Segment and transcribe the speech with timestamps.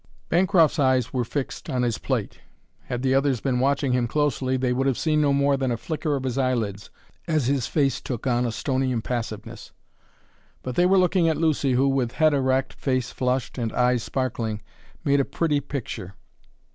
[0.29, 2.39] Bancroft's eyes were fixed on his plate.
[2.85, 5.77] Had the others been watching him closely they would have seen no more than a
[5.77, 6.89] flicker of his eyelids
[7.27, 9.73] as his face took on a stony impassiveness.
[10.63, 14.63] But they were looking at Lucy who, with head erect, face flushed, and eyes sparkling,
[15.03, 16.15] made a pretty picture.